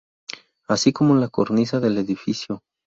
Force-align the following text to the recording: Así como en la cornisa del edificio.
Así 0.67 0.91
como 0.93 1.13
en 1.13 1.19
la 1.21 1.27
cornisa 1.29 1.79
del 1.79 1.99
edificio. 1.99 2.63